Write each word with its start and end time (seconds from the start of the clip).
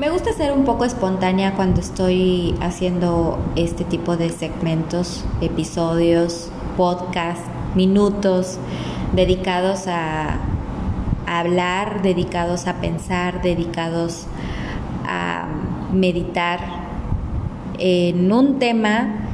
Me 0.00 0.08
gusta 0.08 0.32
ser 0.32 0.52
un 0.52 0.64
poco 0.64 0.86
espontánea 0.86 1.56
cuando 1.56 1.82
estoy 1.82 2.54
haciendo 2.62 3.38
este 3.54 3.84
tipo 3.84 4.16
de 4.16 4.30
segmentos, 4.30 5.26
episodios, 5.42 6.50
podcast, 6.78 7.42
minutos 7.74 8.56
dedicados 9.12 9.86
a, 9.88 10.38
hablar, 11.26 12.00
dedicados 12.00 12.66
a 12.66 12.80
pensar, 12.80 13.42
dedicados 13.42 14.24
a 15.06 15.46
meditar 15.92 16.60
en 17.78 18.32
un 18.32 18.58
tema 18.58 19.28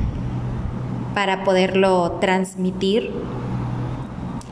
para 1.15 1.45
poderlo 1.45 2.19
transmitir 2.21 3.13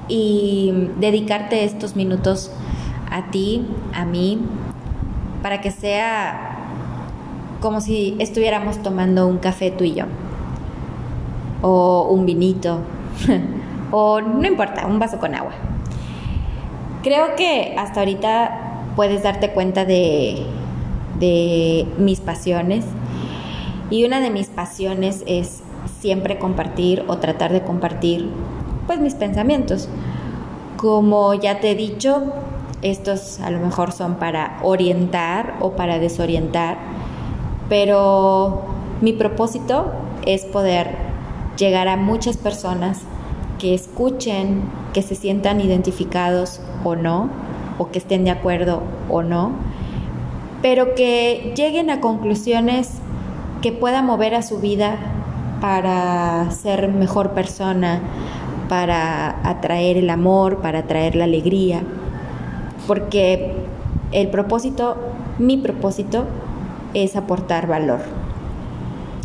y 0.06 0.90
dedicarte 1.00 1.64
estos 1.64 1.96
minutos 1.96 2.52
a 3.10 3.32
ti, 3.32 3.66
a 3.92 4.04
mí, 4.04 4.38
para 5.44 5.60
que 5.60 5.70
sea 5.70 6.56
como 7.60 7.82
si 7.82 8.16
estuviéramos 8.18 8.82
tomando 8.82 9.26
un 9.26 9.36
café 9.36 9.70
tú 9.70 9.84
y 9.84 9.92
yo, 9.92 10.06
o 11.60 12.08
un 12.08 12.24
vinito, 12.24 12.78
o 13.90 14.22
no 14.22 14.48
importa, 14.48 14.86
un 14.86 14.98
vaso 14.98 15.18
con 15.18 15.34
agua. 15.34 15.52
Creo 17.02 17.36
que 17.36 17.74
hasta 17.76 18.00
ahorita 18.00 18.94
puedes 18.96 19.22
darte 19.22 19.50
cuenta 19.50 19.84
de, 19.84 20.46
de 21.20 21.88
mis 21.98 22.20
pasiones 22.20 22.86
y 23.90 24.06
una 24.06 24.20
de 24.20 24.30
mis 24.30 24.46
pasiones 24.46 25.24
es 25.26 25.62
siempre 26.00 26.38
compartir 26.38 27.04
o 27.06 27.18
tratar 27.18 27.52
de 27.52 27.60
compartir 27.60 28.30
pues 28.86 28.98
mis 28.98 29.14
pensamientos. 29.14 29.90
Como 30.78 31.34
ya 31.34 31.60
te 31.60 31.72
he 31.72 31.74
dicho, 31.74 32.32
estos 32.84 33.40
a 33.40 33.50
lo 33.50 33.58
mejor 33.58 33.92
son 33.92 34.16
para 34.16 34.58
orientar 34.62 35.56
o 35.60 35.72
para 35.72 35.98
desorientar, 35.98 36.76
pero 37.68 38.62
mi 39.00 39.14
propósito 39.14 39.90
es 40.26 40.44
poder 40.44 40.96
llegar 41.56 41.88
a 41.88 41.96
muchas 41.96 42.36
personas 42.36 43.00
que 43.58 43.74
escuchen, 43.74 44.62
que 44.92 45.00
se 45.00 45.14
sientan 45.14 45.60
identificados 45.60 46.60
o 46.84 46.94
no, 46.94 47.30
o 47.78 47.90
que 47.90 47.98
estén 47.98 48.24
de 48.24 48.30
acuerdo 48.30 48.82
o 49.08 49.22
no, 49.22 49.52
pero 50.60 50.94
que 50.94 51.54
lleguen 51.56 51.88
a 51.88 52.00
conclusiones 52.00 52.98
que 53.62 53.72
puedan 53.72 54.04
mover 54.04 54.34
a 54.34 54.42
su 54.42 54.58
vida 54.58 54.96
para 55.62 56.50
ser 56.50 56.88
mejor 56.88 57.30
persona, 57.30 58.00
para 58.68 59.48
atraer 59.48 59.96
el 59.96 60.10
amor, 60.10 60.58
para 60.58 60.80
atraer 60.80 61.16
la 61.16 61.24
alegría 61.24 61.82
porque 62.86 63.52
el 64.12 64.28
propósito, 64.28 64.96
mi 65.38 65.56
propósito, 65.56 66.24
es 66.94 67.16
aportar 67.16 67.66
valor 67.66 68.00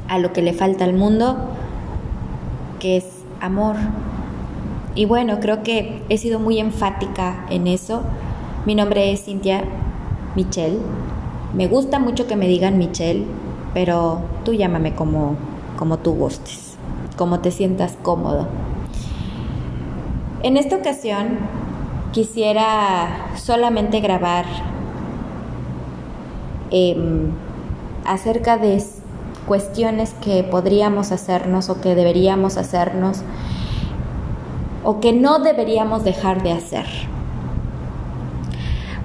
a 0.07 0.17
lo 0.17 0.33
que 0.33 0.41
le 0.41 0.53
falta 0.53 0.85
al 0.85 0.93
mundo, 0.93 1.37
que 2.79 2.97
es 2.97 3.05
amor. 3.39 3.75
Y 4.95 5.05
bueno, 5.05 5.39
creo 5.39 5.61
que 5.63 6.01
he 6.09 6.17
sido 6.17 6.39
muy 6.39 6.59
enfática 6.59 7.45
en 7.49 7.67
eso. 7.67 8.01
Mi 8.65 8.75
nombre 8.75 9.11
es 9.11 9.25
Cintia 9.25 9.63
Michelle. 10.35 10.79
Me 11.53 11.67
gusta 11.67 11.99
mucho 11.99 12.27
que 12.27 12.35
me 12.35 12.47
digan 12.47 12.77
Michelle, 12.77 13.25
pero 13.73 14.21
tú 14.43 14.53
llámame 14.53 14.95
como, 14.95 15.35
como 15.77 15.99
tú 15.99 16.13
gustes, 16.13 16.75
como 17.17 17.39
te 17.39 17.51
sientas 17.51 17.97
cómodo. 18.01 18.47
En 20.41 20.57
esta 20.57 20.77
ocasión 20.77 21.37
quisiera 22.11 23.35
solamente 23.37 23.99
grabar 23.99 24.45
em, 26.71 27.31
acerca 28.05 28.57
de 28.57 28.83
cuestiones 29.45 30.13
que 30.21 30.43
podríamos 30.43 31.11
hacernos 31.11 31.69
o 31.69 31.81
que 31.81 31.95
deberíamos 31.95 32.57
hacernos 32.57 33.21
o 34.83 34.99
que 34.99 35.13
no 35.13 35.39
deberíamos 35.39 36.03
dejar 36.03 36.41
de 36.41 36.51
hacer. 36.51 36.85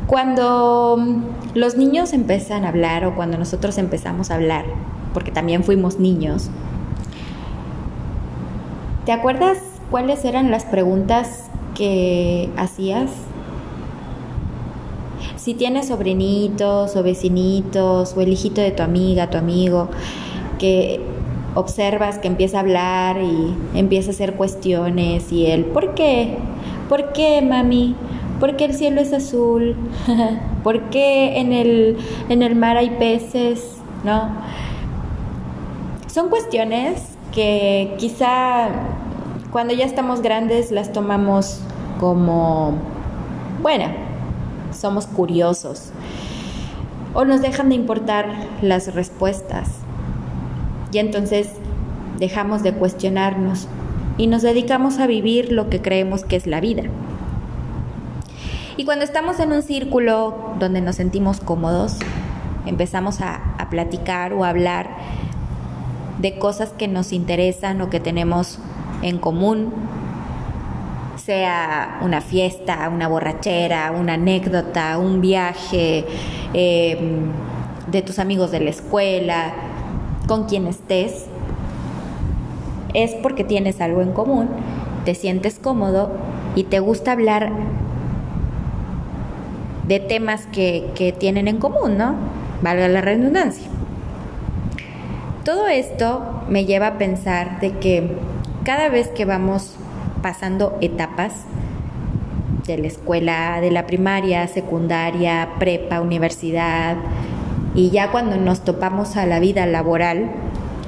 Cuando 0.07 0.99
los 1.55 1.77
niños 1.77 2.13
empiezan 2.13 2.65
a 2.65 2.69
hablar 2.69 3.05
o 3.07 3.15
cuando 3.15 3.39
nosotros 3.39 3.79
empezamos 3.79 4.31
a 4.31 4.35
hablar, 4.35 4.65
porque 5.13 5.31
también 5.31 5.65
fuimos 5.65 5.99
niños, 5.99 6.51
¿te 9.05 9.13
acuerdas 9.13 9.59
cuáles 9.91 10.25
eran 10.25 10.51
las 10.51 10.65
preguntas 10.65 11.45
que 11.75 12.49
hacías. 12.57 13.11
Si 15.37 15.55
tienes 15.55 15.89
sobrinitos 15.89 16.97
o 16.97 17.03
vecinitos 17.03 18.17
o 18.17 18.21
el 18.21 18.29
hijito 18.29 18.61
de 18.61 18.71
tu 18.71 18.83
amiga, 18.83 19.29
tu 19.29 19.37
amigo, 19.37 19.89
que 20.59 21.01
observas 21.55 22.19
que 22.19 22.29
empieza 22.29 22.59
a 22.59 22.61
hablar 22.61 23.19
y 23.21 23.55
empieza 23.79 24.11
a 24.11 24.15
hacer 24.15 24.35
cuestiones 24.35 25.31
y 25.33 25.47
él, 25.47 25.67
¿por 25.67 25.95
qué? 25.95 26.39
¿Por 26.89 27.13
qué, 27.13 27.43
mami? 27.43 27.95
¿Por 28.41 28.57
qué 28.57 28.67
el 28.67 28.75
cielo 28.75 29.01
es 29.01 29.13
azul? 29.13 29.77
¿Por 30.63 30.91
qué 30.91 31.39
en 31.39 31.53
el, 31.53 31.97
en 32.29 32.43
el 32.43 32.57
mar 32.57 32.77
hay 32.77 32.91
peces? 32.91 33.79
¿No? 34.03 34.29
Son 36.07 36.29
cuestiones 36.29 37.17
que 37.33 37.95
quizá 37.99 38.69
cuando 39.55 39.73
ya 39.73 39.85
estamos 39.85 40.21
grandes 40.21 40.73
las 40.73 40.93
tomamos 40.93 41.61
como, 42.01 42.75
bueno, 43.63 43.85
somos 44.73 45.07
curiosos 45.07 45.93
o 47.13 47.25
nos 47.25 47.41
dejan 47.41 47.69
de 47.69 47.77
importar 47.77 48.35
las 48.63 48.97
respuestas 48.97 49.69
y 50.91 50.99
entonces 50.99 51.51
dejamos 52.19 52.65
de 52.65 52.73
cuestionarnos 52.73 53.69
y 54.19 54.27
nos 54.27 54.43
dedicamos 54.43 54.99
a 54.99 55.07
vivir 55.07 55.53
lo 55.53 55.71
que 55.71 55.81
creemos 55.81 56.25
que 56.25 56.35
es 56.35 56.49
la 56.49 56.61
vida. 56.61 56.83
Y 58.77 58.85
cuando 58.85 59.05
estamos 59.05 59.39
en 59.39 59.53
un 59.53 59.63
círculo 59.63 60.35
donde 60.59 60.81
nos 60.81 60.97
sentimos 60.97 61.39
cómodos, 61.39 61.99
empezamos 62.67 63.21
a, 63.21 63.55
a 63.59 63.71
platicar 63.71 64.33
o 64.33 64.45
a 64.45 64.49
hablar 64.49 64.91
de 66.19 66.41
cosas 66.41 66.71
que 66.71 66.89
nos 66.89 67.13
interesan 67.13 67.81
o 67.83 67.89
que 67.89 68.01
tenemos 68.01 68.59
en 69.05 69.19
común, 69.19 69.71
sea 71.17 72.01
una 72.03 72.23
fiesta, 72.23 72.89
una 72.89 73.07
borrachera, 73.07 73.93
una 73.93 74.15
anécdota, 74.15 74.99
un 74.99 75.21
viaje 75.21 76.07
em, 76.55 77.31
de 77.91 78.01
tus 78.01 78.19
amigos 78.19 78.51
de 78.51 78.61
la 78.61 78.71
escuela, 78.71 79.53
con 80.27 80.45
quien 80.45 80.67
estés, 80.67 81.27
es 82.95 83.15
porque 83.17 83.45
tienes 83.45 83.83
algo 83.83 84.01
en 84.01 84.13
común, 84.13 84.49
te 85.05 85.15
sientes 85.15 85.59
cómodo 85.59 86.13
y 86.57 86.65
te 86.65 86.81
gusta 86.81 87.13
hablar 87.13 87.53
de 89.87 90.01
temas 90.01 90.47
que, 90.47 90.91
que 90.95 91.13
tienen 91.13 91.47
en 91.47 91.59
común, 91.59 91.99
¿no? 91.99 92.15
Valga 92.63 92.89
la 92.89 93.03
redundancia. 93.03 93.69
Todo 95.45 95.69
esto 95.69 96.43
me 96.49 96.65
lleva 96.65 96.87
a 96.87 96.99
pensar 96.99 97.61
de 97.61 97.73
que 97.73 98.17
cada 98.65 98.89
vez 98.89 99.09
que 99.09 99.27
vamos 99.27 99.77
pasando 100.23 100.79
etapas 100.81 101.33
de 102.67 102.79
la 102.79 102.87
escuela, 102.87 103.61
de 103.61 103.71
la 103.71 103.87
primaria, 103.87 104.49
secundaria, 104.49 105.51
prepa, 105.59 106.01
universidad, 106.01 106.97
y 107.75 107.91
ya 107.91 108.11
cuando 108.11 108.37
nos 108.37 108.65
topamos 108.65 109.17
a 109.17 109.27
la 109.27 109.39
vida 109.39 109.67
laboral, 109.67 110.31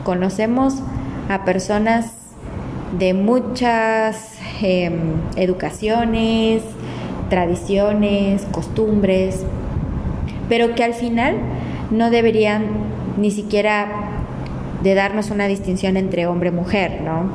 conocemos 0.05 0.77
a 1.29 1.45
personas 1.45 2.13
de 2.99 3.13
muchas 3.13 4.39
em, 4.63 5.17
educaciones, 5.37 6.63
tradiciones, 7.29 8.47
costumbres, 8.53 9.45
pero 10.49 10.75
que 10.75 10.85
al 10.85 10.95
final 10.95 11.37
no 11.91 12.09
deberían 12.09 12.65
ni 13.19 13.31
siquiera 13.31 13.89
de 14.83 14.95
darnos 14.95 15.31
una 15.31 15.47
distinción 15.47 15.97
entre 15.99 16.27
hombre 16.27 16.49
y 16.51 16.53
mujer, 16.53 17.03
¿no? 17.03 17.33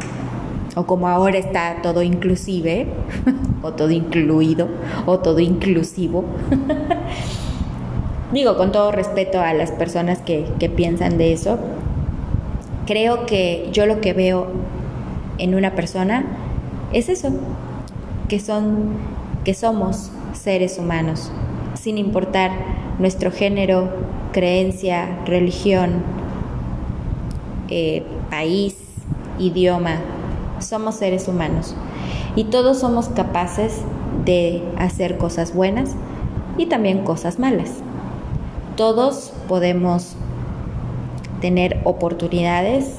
O 0.76 0.86
como 0.86 1.08
ahora 1.08 1.38
está 1.38 1.82
todo 1.82 2.02
inclusive, 2.02 2.88
o 3.62 3.74
todo 3.74 3.92
incluido, 3.92 4.68
o 5.06 5.20
todo 5.20 5.40
inclusivo. 5.40 6.24
Digo, 8.32 8.56
con 8.56 8.72
todo 8.72 8.92
respeto 8.92 9.42
a 9.42 9.54
las 9.54 9.72
personas 9.72 10.20
que, 10.20 10.46
que 10.60 10.70
piensan 10.70 11.18
de 11.18 11.34
eso, 11.34 11.60
creo 12.86 13.26
que 13.26 13.70
yo 13.74 13.86
lo 13.86 14.00
que 14.00 14.14
veo 14.14 14.48
en 15.38 15.56
una 15.56 15.76
persona 15.76 16.26
es 16.94 17.10
eso, 17.10 17.30
que 18.30 18.40
son, 18.40 18.94
que 19.44 19.54
somos 19.54 20.12
seres 20.34 20.78
humanos, 20.78 21.32
sin 21.74 21.98
importar 21.98 22.52
nuestro 23.00 23.32
género, 23.32 23.90
creencia, 24.32 25.20
religión, 25.26 26.04
eh, 27.70 28.04
país, 28.30 28.76
idioma, 29.40 30.00
somos 30.62 30.96
seres 30.96 31.28
humanos 31.28 31.76
y 32.36 32.46
todos 32.46 32.80
somos 32.80 33.10
capaces 33.10 33.82
de 34.26 34.64
hacer 34.78 35.18
cosas 35.18 35.54
buenas 35.54 35.96
y 36.58 36.68
también 36.68 37.04
cosas 37.04 37.40
malas. 37.40 37.72
Todos 38.76 39.34
podemos 39.48 40.16
tener 41.42 41.82
oportunidades, 41.84 42.98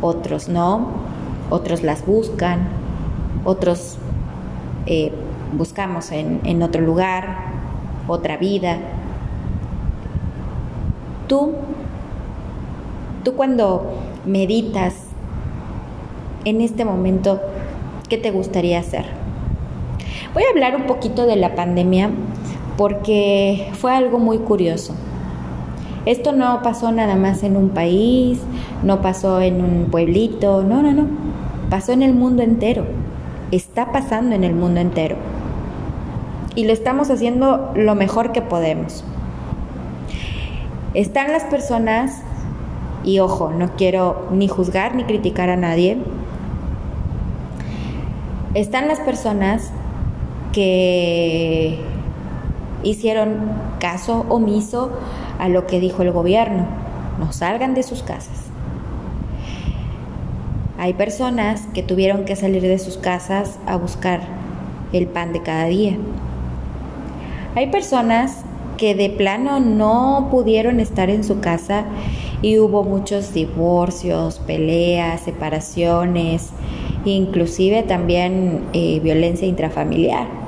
otros 0.00 0.48
no, 0.48 0.88
otros 1.50 1.82
las 1.82 2.04
buscan, 2.06 2.68
otros 3.44 3.96
eh, 4.86 5.12
buscamos 5.56 6.12
en, 6.12 6.40
en 6.44 6.62
otro 6.62 6.82
lugar, 6.82 7.38
otra 8.08 8.36
vida. 8.36 8.78
Tú, 11.28 11.54
tú 13.24 13.34
cuando 13.34 13.92
meditas 14.24 15.05
en 16.46 16.60
este 16.60 16.84
momento, 16.84 17.40
¿qué 18.08 18.18
te 18.18 18.30
gustaría 18.30 18.78
hacer? 18.78 19.04
Voy 20.32 20.44
a 20.44 20.50
hablar 20.50 20.76
un 20.76 20.86
poquito 20.86 21.26
de 21.26 21.34
la 21.34 21.56
pandemia 21.56 22.10
porque 22.76 23.68
fue 23.72 23.92
algo 23.92 24.20
muy 24.20 24.38
curioso. 24.38 24.94
Esto 26.04 26.30
no 26.30 26.62
pasó 26.62 26.92
nada 26.92 27.16
más 27.16 27.42
en 27.42 27.56
un 27.56 27.70
país, 27.70 28.38
no 28.84 29.02
pasó 29.02 29.40
en 29.40 29.60
un 29.60 29.88
pueblito, 29.90 30.62
no, 30.62 30.82
no, 30.82 30.92
no. 30.92 31.08
Pasó 31.68 31.90
en 31.90 32.02
el 32.02 32.14
mundo 32.14 32.44
entero. 32.44 32.86
Está 33.50 33.90
pasando 33.90 34.36
en 34.36 34.44
el 34.44 34.54
mundo 34.54 34.78
entero. 34.78 35.16
Y 36.54 36.64
lo 36.64 36.72
estamos 36.72 37.10
haciendo 37.10 37.72
lo 37.74 37.96
mejor 37.96 38.30
que 38.30 38.40
podemos. 38.40 39.02
Están 40.94 41.32
las 41.32 41.42
personas, 41.42 42.22
y 43.02 43.18
ojo, 43.18 43.50
no 43.50 43.70
quiero 43.76 44.28
ni 44.30 44.46
juzgar 44.46 44.94
ni 44.94 45.02
criticar 45.02 45.50
a 45.50 45.56
nadie, 45.56 45.98
están 48.56 48.88
las 48.88 49.00
personas 49.00 49.70
que 50.54 51.78
hicieron 52.82 53.52
caso 53.78 54.24
omiso 54.30 54.92
a 55.38 55.50
lo 55.50 55.66
que 55.66 55.78
dijo 55.78 56.00
el 56.00 56.10
gobierno, 56.10 56.64
no 57.18 57.32
salgan 57.32 57.74
de 57.74 57.82
sus 57.82 58.02
casas. 58.02 58.46
Hay 60.78 60.94
personas 60.94 61.66
que 61.74 61.82
tuvieron 61.82 62.24
que 62.24 62.34
salir 62.34 62.62
de 62.62 62.78
sus 62.78 62.96
casas 62.96 63.58
a 63.66 63.76
buscar 63.76 64.20
el 64.94 65.06
pan 65.06 65.34
de 65.34 65.42
cada 65.42 65.66
día. 65.66 65.98
Hay 67.56 67.70
personas 67.70 68.38
que 68.78 68.94
de 68.94 69.10
plano 69.10 69.60
no 69.60 70.28
pudieron 70.30 70.80
estar 70.80 71.10
en 71.10 71.24
su 71.24 71.40
casa 71.40 71.84
y 72.40 72.58
hubo 72.58 72.84
muchos 72.84 73.34
divorcios, 73.34 74.38
peleas, 74.46 75.20
separaciones, 75.20 76.52
inclusive 77.10 77.82
también 77.82 78.62
eh, 78.72 79.00
violencia 79.00 79.46
intrafamiliar. 79.46 80.46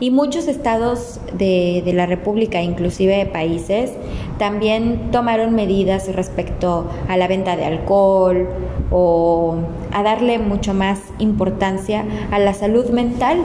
Y 0.00 0.10
muchos 0.12 0.46
estados 0.46 1.20
de, 1.36 1.82
la 1.92 2.06
República, 2.06 2.62
inclusive 2.62 3.16
de 3.16 3.26
países, 3.26 3.92
también 4.38 5.10
tomaron 5.10 5.54
medidas 5.56 6.14
respecto 6.14 6.86
a 7.08 7.16
la 7.16 7.26
venta 7.26 7.56
de 7.56 7.64
alcohol 7.64 8.48
o 8.92 9.56
a 9.92 10.02
darle 10.04 10.38
mucho 10.38 10.72
más 10.72 11.00
importancia 11.18 12.04
a 12.30 12.38
la 12.38 12.54
salud 12.54 12.90
mental. 12.90 13.38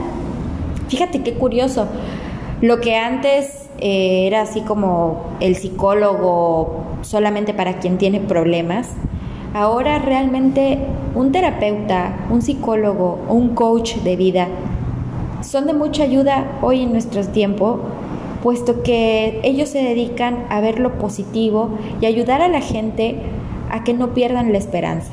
Fíjate 0.88 1.22
qué 1.22 1.34
curioso. 1.34 1.88
Lo 2.60 2.80
que 2.80 2.94
antes 2.94 3.68
eh, 3.80 4.28
era 4.28 4.42
así 4.42 4.60
como 4.60 5.24
el 5.40 5.56
psicólogo 5.56 6.84
solamente 7.02 7.52
para 7.52 7.80
quien 7.80 7.98
tiene 7.98 8.20
problemas, 8.20 8.90
ahora 9.54 10.00
realmente 10.00 10.78
un 11.14 11.30
terapeuta, 11.30 12.26
un 12.28 12.42
psicólogo 12.42 13.20
o 13.28 13.34
un 13.34 13.54
coach 13.54 13.96
de 13.98 14.16
vida 14.16 14.48
son 15.42 15.66
de 15.66 15.74
mucha 15.74 16.02
ayuda 16.02 16.58
hoy 16.60 16.82
en 16.82 16.90
nuestro 16.90 17.24
tiempo, 17.24 17.80
puesto 18.42 18.82
que 18.82 19.40
ellos 19.44 19.68
se 19.68 19.82
dedican 19.82 20.44
a 20.50 20.60
ver 20.60 20.80
lo 20.80 20.98
positivo 20.98 21.78
y 22.00 22.06
ayudar 22.06 22.42
a 22.42 22.48
la 22.48 22.60
gente 22.60 23.16
a 23.70 23.84
que 23.84 23.94
no 23.94 24.12
pierdan 24.12 24.52
la 24.52 24.58
esperanza. 24.58 25.12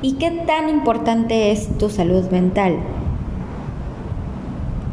¿Y 0.00 0.14
qué 0.14 0.30
tan 0.46 0.70
importante 0.70 1.50
es 1.50 1.76
tu 1.76 1.90
salud 1.90 2.30
mental? 2.30 2.78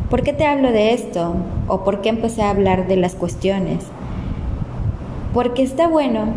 ¿Por 0.10 0.24
qué 0.24 0.34
te 0.34 0.46
hablo 0.46 0.72
de 0.72 0.94
esto? 0.94 1.36
¿O 1.68 1.84
por 1.84 2.02
qué 2.02 2.10
empecé 2.10 2.42
a 2.42 2.50
hablar 2.50 2.88
de 2.88 2.98
las 2.98 3.16
cuestiones? 3.16 3.86
Porque 5.36 5.64
está 5.64 5.90
bueno 5.90 6.28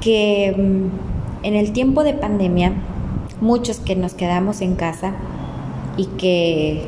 que 0.00 0.54
mm, 0.56 1.44
en 1.44 1.54
el 1.54 1.72
tiempo 1.72 2.04
de 2.04 2.14
pandemia 2.14 2.72
muchos 3.42 3.80
que 3.80 3.96
nos 3.96 4.14
quedamos 4.14 4.62
en 4.62 4.76
casa 4.76 5.12
y 5.98 6.06
que 6.06 6.86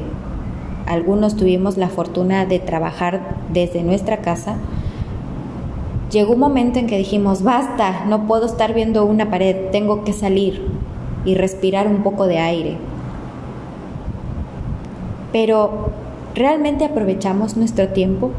algunos 0.86 1.36
tuvimos 1.36 1.76
la 1.76 1.90
fortuna 1.90 2.46
de 2.46 2.58
trabajar 2.58 3.36
desde 3.52 3.82
nuestra 3.82 4.22
casa, 4.22 4.56
llegó 6.10 6.32
un 6.32 6.40
momento 6.40 6.78
en 6.78 6.86
que 6.86 6.96
dijimos, 6.96 7.42
basta, 7.42 8.06
no 8.06 8.26
puedo 8.26 8.46
estar 8.46 8.72
viendo 8.72 9.04
una 9.04 9.30
pared, 9.30 9.68
tengo 9.72 10.04
que 10.04 10.14
salir 10.14 10.68
y 11.26 11.34
respirar 11.34 11.86
un 11.86 12.02
poco 12.02 12.28
de 12.28 12.38
aire. 12.38 12.78
Pero, 15.32 15.90
¿realmente 16.34 16.86
aprovechamos 16.86 17.58
nuestro 17.58 17.88
tiempo? 17.88 18.30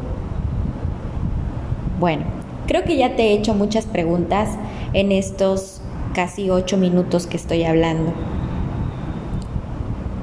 Bueno, 2.00 2.41
creo 2.66 2.84
que 2.84 2.96
ya 2.96 3.16
te 3.16 3.28
he 3.28 3.32
hecho 3.32 3.54
muchas 3.54 3.86
preguntas 3.86 4.48
en 4.92 5.12
estos 5.12 5.80
casi 6.14 6.50
ocho 6.50 6.76
minutos 6.76 7.26
que 7.26 7.36
estoy 7.36 7.64
hablando. 7.64 8.12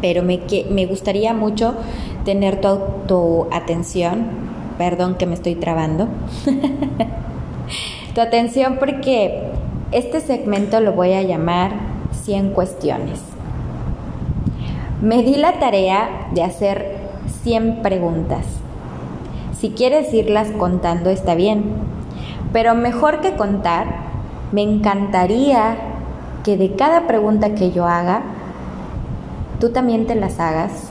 Pero 0.01 0.23
me, 0.23 0.39
me 0.69 0.85
gustaría 0.85 1.33
mucho 1.33 1.75
tener 2.25 2.61
tu, 2.61 2.79
tu 3.07 3.47
atención. 3.51 4.27
Perdón 4.77 5.15
que 5.15 5.25
me 5.25 5.33
estoy 5.33 5.55
trabando. 5.55 6.07
tu 8.15 8.21
atención 8.21 8.77
porque 8.79 9.51
este 9.91 10.21
segmento 10.21 10.79
lo 10.79 10.93
voy 10.93 11.13
a 11.13 11.23
llamar 11.23 11.73
100 12.23 12.51
cuestiones. 12.51 13.19
Me 15.01 15.23
di 15.23 15.35
la 15.35 15.59
tarea 15.59 16.29
de 16.33 16.43
hacer 16.43 16.97
100 17.43 17.81
preguntas. 17.81 18.45
Si 19.59 19.71
quieres 19.71 20.13
irlas 20.13 20.49
contando 20.51 21.09
está 21.09 21.35
bien, 21.35 21.63
pero 22.53 22.75
mejor 22.75 23.21
que 23.21 23.35
contar 23.35 23.87
me 24.51 24.61
encantaría 24.63 25.77
que 26.43 26.57
de 26.57 26.75
cada 26.75 27.07
pregunta 27.07 27.53
que 27.53 27.71
yo 27.71 27.85
haga, 27.85 28.21
tú 29.59 29.69
también 29.69 30.07
te 30.07 30.15
las 30.15 30.39
hagas, 30.39 30.89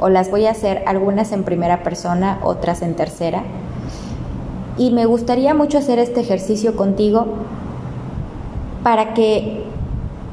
o 0.00 0.08
las 0.08 0.30
voy 0.30 0.46
a 0.46 0.52
hacer 0.52 0.82
algunas 0.86 1.32
en 1.32 1.44
primera 1.44 1.82
persona, 1.82 2.38
otras 2.42 2.82
en 2.82 2.94
tercera. 2.94 3.42
Y 4.78 4.92
me 4.92 5.04
gustaría 5.04 5.52
mucho 5.52 5.78
hacer 5.78 5.98
este 5.98 6.20
ejercicio 6.20 6.74
contigo 6.74 7.26
para 8.82 9.12
que 9.12 9.64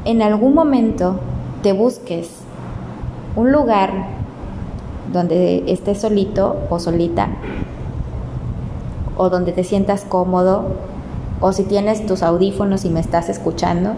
en 0.05 0.21
algún 0.21 0.53
momento 0.53 1.19
te 1.63 1.73
busques 1.73 2.29
un 3.35 3.51
lugar 3.51 3.91
donde 5.11 5.63
estés 5.67 5.99
solito 5.99 6.55
o 6.69 6.79
solita, 6.79 7.27
o 9.17 9.29
donde 9.29 9.51
te 9.51 9.63
sientas 9.63 10.05
cómodo, 10.05 10.65
o 11.41 11.51
si 11.51 11.63
tienes 11.63 12.05
tus 12.05 12.23
audífonos 12.23 12.85
y 12.85 12.89
me 12.89 12.99
estás 12.99 13.29
escuchando, 13.29 13.93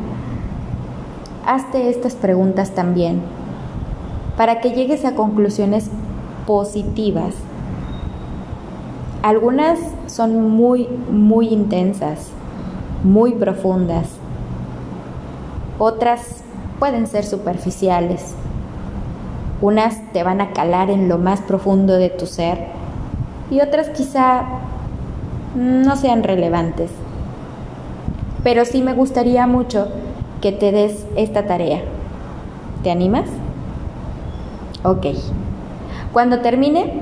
hazte 1.45 1.89
estas 1.89 2.15
preguntas 2.15 2.71
también 2.71 3.21
para 4.37 4.61
que 4.61 4.71
llegues 4.71 5.03
a 5.05 5.15
conclusiones 5.15 5.89
positivas. 6.47 7.35
Algunas 9.21 9.79
son 10.07 10.49
muy, 10.49 10.87
muy 11.11 11.49
intensas, 11.49 12.29
muy 13.03 13.33
profundas. 13.33 14.07
Otras 15.77 16.43
pueden 16.79 17.07
ser 17.07 17.25
superficiales. 17.25 18.33
Unas 19.61 19.97
te 20.13 20.23
van 20.23 20.39
a 20.39 20.53
calar 20.53 20.89
en 20.89 21.09
lo 21.09 21.17
más 21.17 21.41
profundo 21.41 21.95
de 21.95 22.09
tu 22.09 22.25
ser 22.25 22.67
y 23.51 23.59
otras 23.59 23.89
quizá 23.89 24.45
no 25.55 25.95
sean 25.95 26.23
relevantes 26.23 26.91
pero 28.43 28.65
sí 28.65 28.81
me 28.81 28.93
gustaría 28.93 29.47
mucho 29.47 29.87
que 30.41 30.51
te 30.51 30.71
des 30.71 31.05
esta 31.15 31.45
tarea. 31.45 31.81
¿Te 32.83 32.91
animas? 32.91 33.29
Ok. 34.83 35.07
Cuando 36.13 36.39
termine 36.39 36.93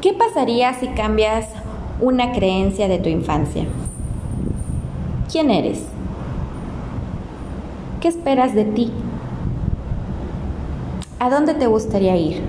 ¿Qué 0.01 0.11
pasaría 0.13 0.73
si 0.73 0.87
cambias 0.87 1.49
una 2.01 2.31
creencia 2.31 2.87
de 2.87 2.97
tu 2.97 3.09
infancia? 3.09 3.65
¿Quién 5.31 5.51
eres? 5.51 5.85
¿Qué 8.01 8.07
esperas 8.07 8.55
de 8.55 8.65
ti? 8.65 8.91
¿A 11.19 11.29
dónde 11.29 11.53
te 11.53 11.67
gustaría 11.67 12.17
ir? 12.17 12.41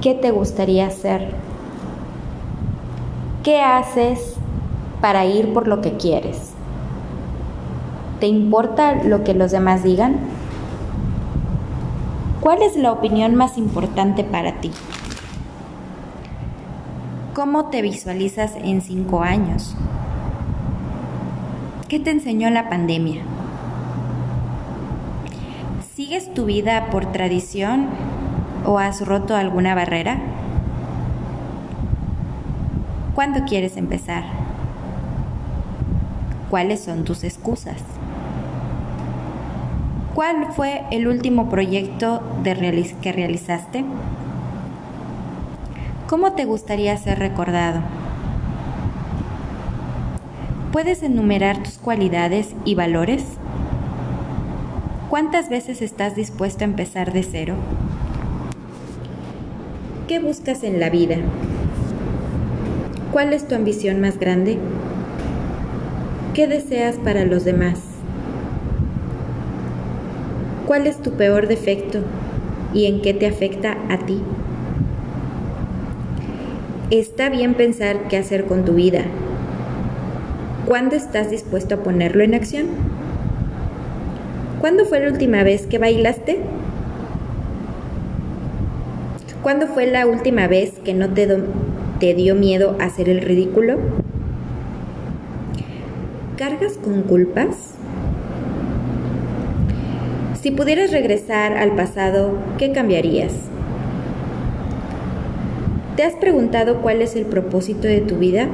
¿Qué 0.00 0.14
te 0.14 0.32
gustaría 0.32 0.88
hacer? 0.88 1.36
¿Qué 3.44 3.60
haces 3.60 4.34
para 5.00 5.24
ir 5.24 5.52
por 5.52 5.68
lo 5.68 5.80
que 5.80 5.96
quieres? 5.98 6.51
¿Te 8.22 8.28
importa 8.28 9.02
lo 9.02 9.24
que 9.24 9.34
los 9.34 9.50
demás 9.50 9.82
digan? 9.82 10.14
¿Cuál 12.40 12.62
es 12.62 12.76
la 12.76 12.92
opinión 12.92 13.34
más 13.34 13.58
importante 13.58 14.22
para 14.22 14.60
ti? 14.60 14.70
¿Cómo 17.34 17.64
te 17.64 17.82
visualizas 17.82 18.54
en 18.54 18.80
cinco 18.80 19.22
años? 19.22 19.74
¿Qué 21.88 21.98
te 21.98 22.12
enseñó 22.12 22.48
la 22.50 22.68
pandemia? 22.68 23.22
¿Sigues 25.96 26.32
tu 26.32 26.44
vida 26.44 26.90
por 26.92 27.06
tradición 27.06 27.88
o 28.64 28.78
has 28.78 29.04
roto 29.04 29.34
alguna 29.34 29.74
barrera? 29.74 30.22
¿Cuándo 33.16 33.40
quieres 33.46 33.76
empezar? 33.76 34.22
¿Cuáles 36.50 36.84
son 36.84 37.02
tus 37.02 37.24
excusas? 37.24 37.82
¿Cuál 40.14 40.52
fue 40.52 40.82
el 40.90 41.08
último 41.08 41.48
proyecto 41.48 42.20
que 42.44 43.12
realizaste? 43.12 43.82
¿Cómo 46.06 46.32
te 46.32 46.44
gustaría 46.44 46.94
ser 46.98 47.18
recordado? 47.18 47.80
¿Puedes 50.70 51.02
enumerar 51.02 51.62
tus 51.62 51.78
cualidades 51.78 52.54
y 52.66 52.74
valores? 52.74 53.24
¿Cuántas 55.08 55.48
veces 55.48 55.80
estás 55.80 56.14
dispuesto 56.14 56.64
a 56.64 56.68
empezar 56.68 57.14
de 57.14 57.22
cero? 57.22 57.54
¿Qué 60.08 60.18
buscas 60.18 60.62
en 60.62 60.78
la 60.78 60.90
vida? 60.90 61.16
¿Cuál 63.12 63.32
es 63.32 63.48
tu 63.48 63.54
ambición 63.54 64.02
más 64.02 64.18
grande? 64.18 64.58
¿Qué 66.34 66.46
deseas 66.46 66.96
para 66.96 67.24
los 67.24 67.44
demás? 67.44 67.91
¿Cuál 70.72 70.86
es 70.86 71.02
tu 71.02 71.10
peor 71.10 71.48
defecto 71.48 71.98
y 72.72 72.86
en 72.86 73.02
qué 73.02 73.12
te 73.12 73.26
afecta 73.26 73.76
a 73.90 73.98
ti? 74.06 74.22
Está 76.90 77.28
bien 77.28 77.52
pensar 77.52 78.08
qué 78.08 78.16
hacer 78.16 78.46
con 78.46 78.64
tu 78.64 78.72
vida. 78.72 79.02
¿Cuándo 80.64 80.96
estás 80.96 81.28
dispuesto 81.30 81.74
a 81.74 81.82
ponerlo 81.82 82.24
en 82.24 82.32
acción? 82.32 82.68
¿Cuándo 84.62 84.86
fue 84.86 85.00
la 85.00 85.12
última 85.12 85.42
vez 85.42 85.66
que 85.66 85.76
bailaste? 85.76 86.40
¿Cuándo 89.42 89.66
fue 89.66 89.86
la 89.88 90.06
última 90.06 90.46
vez 90.46 90.78
que 90.82 90.94
no 90.94 91.10
te, 91.10 91.28
te 92.00 92.14
dio 92.14 92.34
miedo 92.34 92.78
hacer 92.80 93.10
el 93.10 93.20
ridículo? 93.20 93.76
¿Cargas 96.38 96.78
con 96.78 97.02
culpas? 97.02 97.71
Si 100.42 100.50
pudieras 100.50 100.90
regresar 100.90 101.56
al 101.56 101.76
pasado, 101.76 102.32
¿qué 102.58 102.72
cambiarías? 102.72 103.32
¿Te 105.94 106.02
has 106.02 106.14
preguntado 106.14 106.82
cuál 106.82 107.00
es 107.00 107.14
el 107.14 107.26
propósito 107.26 107.86
de 107.86 108.00
tu 108.00 108.16
vida? 108.16 108.48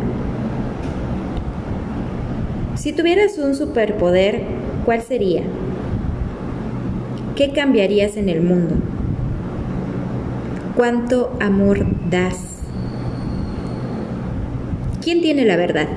Si 2.75 2.92
tuvieras 2.92 3.38
un 3.38 3.54
superpoder, 3.54 4.42
¿cuál 4.85 5.00
sería? 5.00 5.45
¿Qué 7.37 7.54
cambiarías 7.54 8.18
en 8.18 8.28
el 8.28 8.42
mundo? 8.42 8.75
¿Cuánto 10.76 11.33
amor 11.40 11.87
das? 12.11 12.64
¿Quién 15.02 15.23
tiene 15.23 15.47
la 15.47 15.57
verdad? 15.57 15.88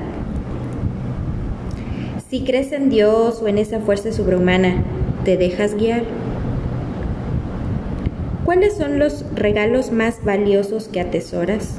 Si 2.30 2.46
crees 2.46 2.72
en 2.72 2.90
Dios 2.90 3.42
o 3.42 3.50
en 3.50 3.58
esa 3.58 3.82
fuerza 3.82 4.14
sobrehumana, 4.14 4.86
¿te 5.24 5.38
dejas 5.38 5.76
guiar? 5.76 6.04
¿Cuáles 8.44 8.76
son 8.76 8.98
los 8.98 9.24
regalos 9.36 9.92
más 9.92 10.24
valiosos 10.26 10.88
que 10.88 11.00
atesoras? 11.00 11.78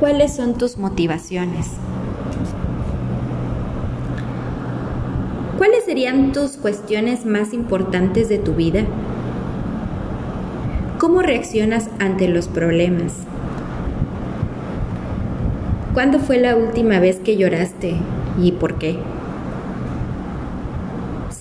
¿Cuáles 0.00 0.34
son 0.34 0.54
tus 0.54 0.78
motivaciones? 0.78 1.66
¿Cuáles 5.58 5.84
serían 5.84 6.32
tus 6.32 6.56
cuestiones 6.56 7.26
más 7.26 7.52
importantes 7.52 8.28
de 8.28 8.38
tu 8.38 8.54
vida? 8.54 8.84
¿Cómo 10.98 11.20
reaccionas 11.20 11.88
ante 11.98 12.26
los 12.26 12.48
problemas? 12.48 13.12
¿Cuándo 15.94 16.18
fue 16.18 16.38
la 16.38 16.56
última 16.56 17.00
vez 17.00 17.18
que 17.18 17.36
lloraste 17.36 17.96
y 18.40 18.52
por 18.52 18.78
qué? 18.78 18.98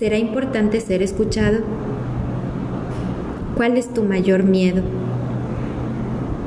¿Será 0.02 0.18
importante 0.18 0.82
ser 0.82 1.04
escuchado? 1.04 1.60
¿Cuál 3.56 3.78
es 3.78 3.94
tu 3.94 4.02
mayor 4.02 4.42
miedo? 4.42 4.82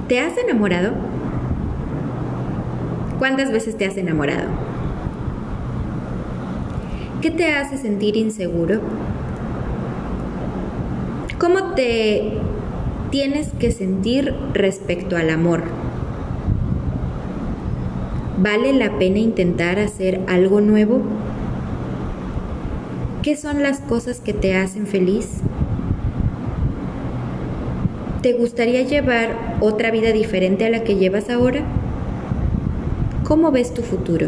¿Te 0.09 0.19
has 0.19 0.37
enamorado? 0.37 0.91
¿Cuántas 3.21 3.53
veces 3.53 3.79
te 3.79 3.87
has 3.87 3.97
enamorado? 3.97 4.49
¿Qué 7.23 7.31
te 7.31 7.53
hace 7.53 7.79
sentir 7.79 8.17
inseguro? 8.17 8.81
¿Cómo 11.39 11.75
te 11.75 12.33
tienes 13.13 13.53
que 13.53 13.71
sentir 13.71 14.35
respecto 14.53 15.17
al 15.17 15.31
amor? 15.31 15.63
¿Vale 18.37 18.73
la 18.73 18.99
pena 18.99 19.19
intentar 19.21 19.79
hacer 19.79 20.23
algo 20.27 20.61
nuevo? 20.61 21.03
¿Qué 23.25 23.37
son 23.37 23.63
las 23.63 23.81
cosas 23.81 24.21
que 24.21 24.35
te 24.35 24.55
hacen 24.55 24.87
feliz? 24.87 25.39
¿Te 28.21 28.35
gustaría 28.35 28.83
llevar 28.83 29.57
otra 29.61 29.91
vida 29.91 30.13
diferente 30.13 30.67
a 30.67 30.69
la 30.69 30.85
que 30.85 30.97
llevas 30.97 31.31
ahora? 31.31 31.63
¿Cómo 33.27 33.51
ves 33.51 33.73
tu 33.73 33.81
futuro? 33.81 34.27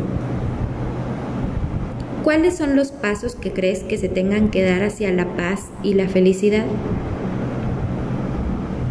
¿Cuáles 2.24 2.56
son 2.56 2.74
los 2.74 2.90
pasos 2.90 3.34
que 3.34 3.52
crees 3.52 3.80
que 3.80 3.98
se 3.98 4.08
tengan 4.08 4.48
que 4.48 4.64
dar 4.64 4.82
hacia 4.82 5.12
la 5.12 5.36
paz 5.36 5.66
y 5.82 5.92
la 5.92 6.08
felicidad? 6.08 6.64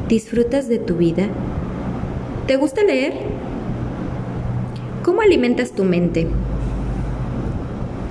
¿Disfrutas 0.08 0.70
de 0.70 0.78
tu 0.78 0.98
vida? 0.98 1.30
¿Te 2.46 2.58
gusta 2.58 2.84
leer? 2.84 3.14
¿Cómo 5.02 5.22
alimentas 5.22 5.72
tu 5.72 5.84
mente? 5.84 6.28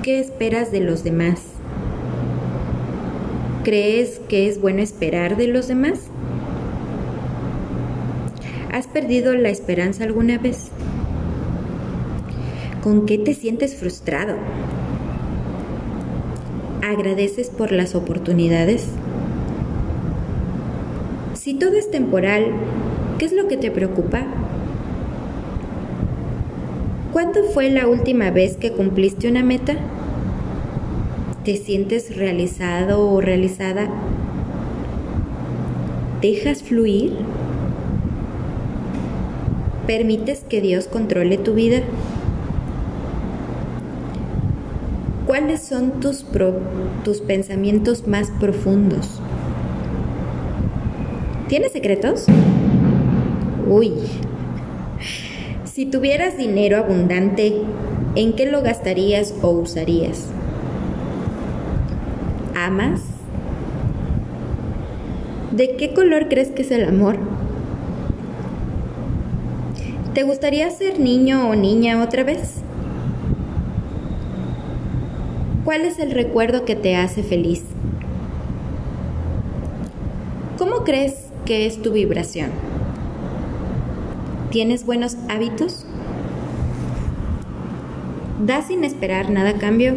¿Qué 0.02 0.18
esperas 0.18 0.72
de 0.72 0.80
los 0.80 1.04
demás? 1.04 1.53
¿Crees 3.64 4.20
que 4.28 4.46
es 4.46 4.60
bueno 4.60 4.82
esperar 4.82 5.38
de 5.38 5.46
los 5.46 5.68
demás? 5.68 5.98
¿Has 8.70 8.86
perdido 8.86 9.34
la 9.34 9.48
esperanza 9.48 10.04
alguna 10.04 10.36
vez? 10.36 10.68
¿Con 12.82 13.06
qué 13.06 13.16
te 13.16 13.32
sientes 13.32 13.74
frustrado? 13.74 14.34
¿Agradeces 16.82 17.48
por 17.48 17.72
las 17.72 17.94
oportunidades? 17.94 18.86
Si 21.32 21.54
todo 21.54 21.72
es 21.72 21.90
temporal, 21.90 22.52
¿qué 23.18 23.24
es 23.24 23.32
lo 23.32 23.48
que 23.48 23.56
te 23.56 23.70
preocupa? 23.70 24.26
¿Cuándo 27.14 27.44
fue 27.44 27.70
la 27.70 27.88
última 27.88 28.30
vez 28.30 28.58
que 28.58 28.72
cumpliste 28.72 29.26
una 29.26 29.42
meta? 29.42 29.76
¿Te 31.44 31.58
sientes 31.58 32.16
realizado 32.16 33.06
o 33.06 33.20
realizada? 33.20 33.90
¿Dejas 36.22 36.62
fluir? 36.62 37.18
¿Permites 39.86 40.42
que 40.48 40.62
Dios 40.62 40.86
controle 40.86 41.36
tu 41.36 41.52
vida? 41.52 41.82
¿Cuáles 45.26 45.60
son 45.60 46.00
tus, 46.00 46.24
tus 47.04 47.20
pensamientos 47.20 48.08
más 48.08 48.30
profundos? 48.40 49.20
¿Tienes 51.48 51.72
secretos? 51.72 52.24
Uy. 53.68 53.92
Si 55.66 55.84
tuvieras 55.84 56.38
dinero 56.38 56.78
abundante, 56.78 57.52
¿en 58.14 58.32
qué 58.32 58.50
lo 58.50 58.62
gastarías 58.62 59.34
o 59.42 59.50
usarías? 59.50 60.30
¿Amas? 62.64 63.02
¿De 65.52 65.76
qué 65.76 65.92
color 65.92 66.30
crees 66.30 66.48
que 66.48 66.62
es 66.62 66.70
el 66.70 66.88
amor? 66.88 67.18
¿Te 70.14 70.22
gustaría 70.22 70.70
ser 70.70 70.98
niño 70.98 71.50
o 71.50 71.56
niña 71.56 72.02
otra 72.02 72.24
vez? 72.24 72.62
¿Cuál 75.66 75.82
es 75.82 75.98
el 75.98 76.10
recuerdo 76.10 76.64
que 76.64 76.74
te 76.74 76.96
hace 76.96 77.22
feliz? 77.22 77.64
¿Cómo 80.56 80.84
crees 80.84 81.16
que 81.44 81.66
es 81.66 81.82
tu 81.82 81.92
vibración? 81.92 82.48
¿Tienes 84.50 84.86
buenos 84.86 85.18
hábitos? 85.28 85.84
¿Das 88.40 88.68
sin 88.68 88.84
esperar 88.84 89.28
nada 89.28 89.50
a 89.50 89.58
cambio? 89.58 89.96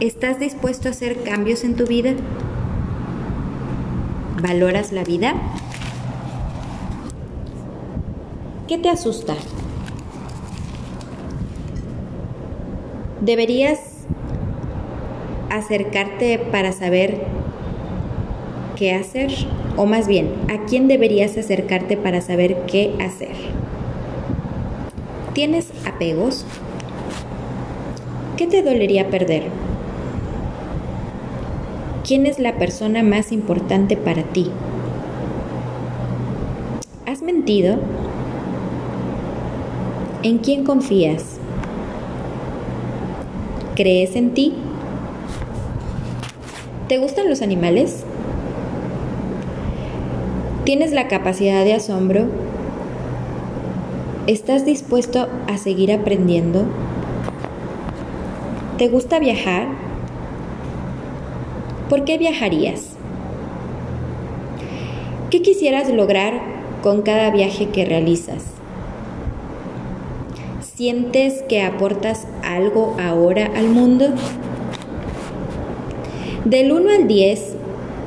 ¿Estás 0.00 0.40
dispuesto 0.40 0.88
a 0.88 0.92
hacer 0.92 1.24
cambios 1.24 1.62
en 1.62 1.76
tu 1.76 1.84
vida? 1.84 2.14
¿Valoras 4.40 4.92
la 4.92 5.04
vida? 5.04 5.34
¿Qué 8.66 8.78
te 8.78 8.88
asusta? 8.88 9.34
Deberías 13.20 14.06
acercarte 15.50 16.38
para 16.38 16.72
saber 16.72 17.20
qué 18.76 18.94
hacer, 18.94 19.30
o 19.76 19.84
más 19.84 20.08
bien, 20.08 20.30
¿a 20.48 20.64
quién 20.64 20.88
deberías 20.88 21.36
acercarte 21.36 21.98
para 21.98 22.22
saber 22.22 22.64
qué 22.64 22.94
hacer? 23.04 23.34
¿Tienes 25.34 25.70
apegos? 25.86 26.46
¿Qué 28.38 28.46
te 28.46 28.62
dolería 28.62 29.10
perder? 29.10 29.59
¿Quién 32.10 32.26
es 32.26 32.40
la 32.40 32.56
persona 32.56 33.04
más 33.04 33.30
importante 33.30 33.96
para 33.96 34.24
ti? 34.24 34.50
¿Has 37.06 37.22
mentido? 37.22 37.76
¿En 40.24 40.38
quién 40.38 40.64
confías? 40.64 41.38
¿Crees 43.76 44.16
en 44.16 44.34
ti? 44.34 44.56
¿Te 46.88 46.98
gustan 46.98 47.28
los 47.28 47.42
animales? 47.42 48.02
¿Tienes 50.64 50.90
la 50.90 51.06
capacidad 51.06 51.64
de 51.64 51.74
asombro? 51.74 52.24
¿Estás 54.26 54.64
dispuesto 54.64 55.28
a 55.46 55.58
seguir 55.58 55.92
aprendiendo? 55.92 56.64
¿Te 58.78 58.88
gusta 58.88 59.20
viajar? 59.20 59.79
¿Por 61.90 62.04
qué 62.04 62.18
viajarías? 62.18 62.90
¿Qué 65.28 65.42
quisieras 65.42 65.88
lograr 65.92 66.34
con 66.84 67.02
cada 67.02 67.32
viaje 67.32 67.70
que 67.70 67.84
realizas? 67.84 68.44
¿Sientes 70.60 71.42
que 71.48 71.62
aportas 71.62 72.28
algo 72.44 72.96
ahora 73.02 73.50
al 73.56 73.70
mundo? 73.70 74.06
Del 76.44 76.70
1 76.70 76.90
al 76.90 77.08
10, 77.08 77.56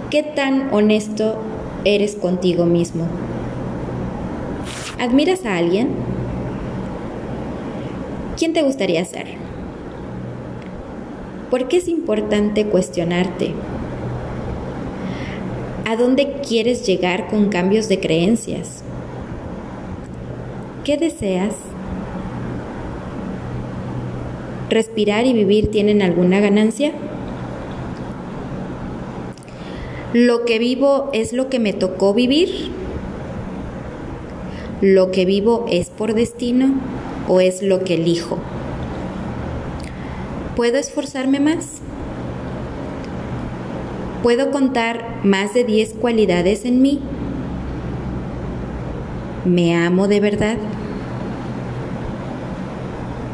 ¿qué 0.10 0.24
tan 0.24 0.74
honesto 0.74 1.36
eres 1.84 2.16
contigo 2.16 2.66
mismo? 2.66 3.06
¿Admiras 4.98 5.46
a 5.46 5.58
alguien? 5.58 5.90
¿Quién 8.38 8.54
te 8.54 8.62
gustaría 8.62 9.04
ser? 9.04 9.43
¿Por 11.54 11.68
qué 11.68 11.78
es 11.78 11.88
importante 11.88 12.66
cuestionarte? 12.66 13.52
¿A 15.86 15.96
dónde 15.96 16.38
quieres 16.42 16.84
llegar 16.88 17.28
con 17.28 17.50
cambios 17.50 17.88
de 17.90 18.00
creencias? 18.00 18.84
¿Qué 20.84 20.98
deseas? 20.98 21.54
¿Respirar 24.72 25.28
y 25.28 25.34
vivir 25.34 25.70
tienen 25.70 26.02
alguna 26.02 26.40
ganancia? 26.40 26.92
¿Lo 30.12 30.46
que 30.46 30.58
vivo 30.58 31.12
es 31.14 31.34
lo 31.34 31.50
que 31.50 31.60
me 31.60 31.74
tocó 31.74 32.16
vivir? 32.16 32.72
¿Lo 34.82 35.12
que 35.12 35.26
vivo 35.26 35.68
es 35.70 35.92
por 35.92 36.16
destino 36.16 36.74
o 37.28 37.42
es 37.42 37.62
lo 37.62 37.84
que 37.84 37.94
elijo? 37.94 38.40
¿Puedo 40.56 40.78
esforzarme 40.78 41.40
más? 41.40 41.82
¿Puedo 44.22 44.52
contar 44.52 45.20
más 45.24 45.56
de 45.56 45.64
10 45.64 45.96
cualidades 45.96 46.64
en 46.66 46.82
mí? 46.82 47.02
¿Me 49.46 49.76
amo 49.76 50.08
de 50.08 50.20
verdad? 50.20 50.58